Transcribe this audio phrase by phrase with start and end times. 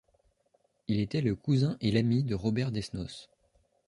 [0.87, 3.29] Il était le cousin et l'ami de Robert Desnos.